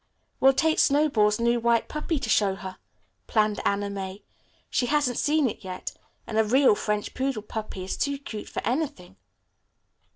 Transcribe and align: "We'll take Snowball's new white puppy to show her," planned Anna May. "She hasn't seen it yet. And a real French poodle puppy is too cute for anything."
"We'll 0.39 0.53
take 0.53 0.79
Snowball's 0.79 1.39
new 1.39 1.59
white 1.59 1.87
puppy 1.87 2.17
to 2.17 2.27
show 2.27 2.55
her," 2.55 2.77
planned 3.27 3.61
Anna 3.63 3.87
May. 3.87 4.23
"She 4.67 4.87
hasn't 4.87 5.19
seen 5.19 5.47
it 5.47 5.63
yet. 5.63 5.95
And 6.25 6.39
a 6.39 6.43
real 6.43 6.73
French 6.73 7.13
poodle 7.13 7.43
puppy 7.43 7.83
is 7.83 7.95
too 7.97 8.17
cute 8.17 8.49
for 8.49 8.61
anything." 8.65 9.17